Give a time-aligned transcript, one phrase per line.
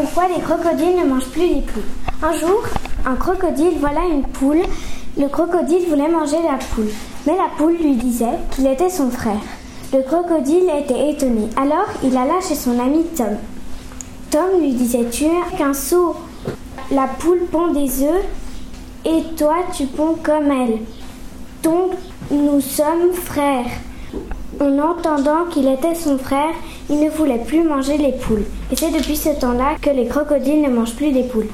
[0.00, 1.82] Pourquoi les crocodiles ne mangent plus les poules
[2.22, 2.62] Un jour,
[3.04, 4.62] un crocodile voilà une poule.
[5.18, 6.88] Le crocodile voulait manger la poule,
[7.26, 9.42] mais la poule lui disait qu'il était son frère.
[9.92, 11.50] Le crocodile était étonné.
[11.54, 13.36] Alors il alla chez son ami Tom.
[14.30, 16.16] Tom lui disait Tu es qu'un sot.
[16.90, 18.24] La poule pond des œufs
[19.04, 20.78] et toi tu ponds comme elle.
[21.62, 21.92] Donc
[22.30, 23.66] nous sommes frères.
[24.62, 26.54] En entendant qu'il était son frère,
[26.90, 28.44] il ne voulait plus manger les poules.
[28.72, 31.48] Et c'est depuis ce temps-là que les crocodiles ne mangent plus des poules.